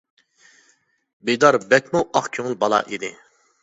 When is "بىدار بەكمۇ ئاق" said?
1.29-2.35